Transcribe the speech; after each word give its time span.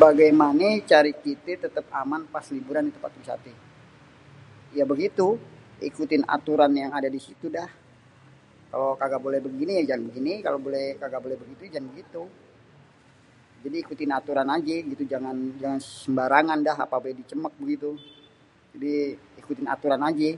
Bagimane 0.00 0.68
cara 0.90 1.10
kite 1.22 1.52
tetep 1.64 1.86
aman 2.02 2.22
pas 2.34 2.46
liburan 2.54 2.84
di 2.86 2.92
tempat 2.96 3.12
wisaté? 3.18 3.52
ya 4.78 4.84
begitu 4.92 5.26
ikutin 5.88 6.22
aturan 6.36 6.72
yang 6.82 6.90
adé 6.98 7.08
disitu 7.16 7.46
dah, 7.56 7.68
kalo 8.70 8.86
kaga 9.02 9.18
boleh 9.26 9.40
begini 9.46 9.72
ya 9.78 9.84
jangan 9.88 10.04
begini, 10.08 10.32
kalo 10.46 10.56
kaga 11.02 11.18
boleh 11.24 11.38
begitu 11.42 11.62
jangan 11.74 11.86
boleh 11.90 11.90
begitu, 11.90 12.20
jadi 13.64 13.76
ikutin 13.84 14.10
aturan 14.18 14.48
ajé 14.56 14.76
gitu 14.92 15.02
jangan 15.12 15.36
sembarangan 16.02 16.58
dah, 16.66 16.76
ape 16.84 16.96
baé 17.02 17.12
dicemek 17.20 17.52
begitu, 17.62 17.90
jadi 18.72 18.92
ikutin 19.42 19.66
aturan 19.74 20.02
ajé. 20.10 20.30